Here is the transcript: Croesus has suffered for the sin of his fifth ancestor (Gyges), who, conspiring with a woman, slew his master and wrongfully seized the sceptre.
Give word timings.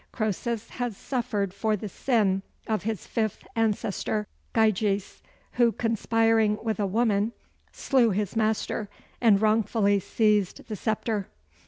Croesus 0.11 0.67
has 0.71 0.97
suffered 0.97 1.53
for 1.53 1.75
the 1.75 1.87
sin 1.87 2.41
of 2.65 2.81
his 2.81 3.05
fifth 3.05 3.45
ancestor 3.55 4.25
(Gyges), 4.55 5.21
who, 5.51 5.71
conspiring 5.71 6.57
with 6.63 6.79
a 6.79 6.87
woman, 6.87 7.33
slew 7.71 8.09
his 8.09 8.35
master 8.35 8.89
and 9.21 9.39
wrongfully 9.39 9.99
seized 9.99 10.67
the 10.67 10.75
sceptre. 10.75 11.27